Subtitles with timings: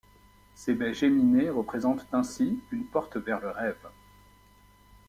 [0.55, 3.87] Ces baies géminées représentent ainsi une porte vers le rêve.